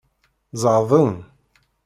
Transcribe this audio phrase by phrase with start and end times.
[0.61, 1.15] Zeɛḍen.